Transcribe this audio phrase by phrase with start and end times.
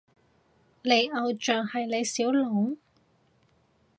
[0.81, 2.75] 你偶像係李小龍？